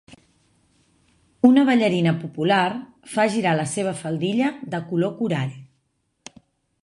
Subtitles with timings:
[1.49, 2.63] Una ballarina popular
[3.15, 5.55] fa girar la seva faldilla de color corall.